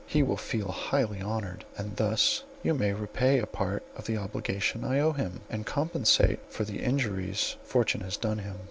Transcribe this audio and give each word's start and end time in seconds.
He 0.07 0.23
will 0.23 0.35
feel 0.35 0.69
highly 0.69 1.21
honoured, 1.21 1.63
and 1.77 1.95
thus 1.97 2.41
you 2.63 2.73
may 2.73 2.91
repay 2.91 3.37
a 3.37 3.45
part 3.45 3.83
of 3.95 4.07
the 4.07 4.17
obligation 4.17 4.83
I 4.83 4.99
owe 4.99 5.11
him, 5.13 5.41
and 5.47 5.63
compensate 5.63 6.39
for 6.49 6.63
the 6.63 6.79
injuries 6.81 7.55
fortune 7.61 8.01
has 8.01 8.17
done 8.17 8.39
him." 8.39 8.57